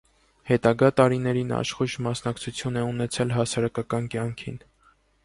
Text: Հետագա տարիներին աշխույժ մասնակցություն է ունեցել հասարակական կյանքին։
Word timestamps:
Հետագա 0.51 0.87
տարիներին 0.99 1.53
աշխույժ 1.57 1.97
մասնակցություն 2.05 2.79
է 2.81 2.83
ունեցել 2.95 3.35
հասարակական 3.37 4.09
կյանքին։ 4.15 4.59